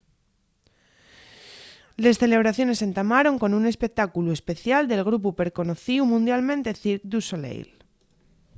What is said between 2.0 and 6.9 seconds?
les celebraciones entamaron con un espectáculu especial del grupu perconocíu mundialmente